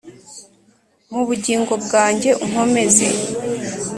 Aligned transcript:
mu 1.11 1.21
bugingo 1.27 1.73
bwanjye 1.85 2.29
unkomeze 2.45 3.07